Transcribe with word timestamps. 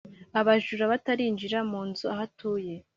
abajura 0.39 0.83
batarinjira 0.91 1.59
mu 1.71 1.79
nzu 1.87 2.05
aho 2.11 2.21
atuye 2.27 2.75